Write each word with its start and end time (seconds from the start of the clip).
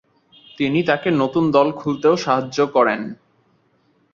তিনি 0.57 0.79
তাকে 0.83 1.09
নতুন 1.21 1.43
দল 1.51 1.67
খুলতেও 1.71 2.15
সাহায্য 2.17 2.57
করেন। 2.75 3.01